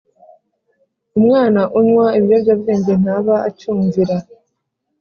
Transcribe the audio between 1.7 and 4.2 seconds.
unywa ibiyobyabwenge ntaba acyumvira